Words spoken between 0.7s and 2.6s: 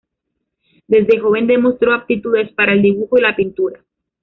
Desde joven demostró aptitudes